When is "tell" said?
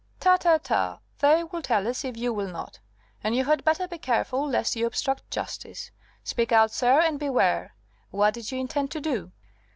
1.61-1.87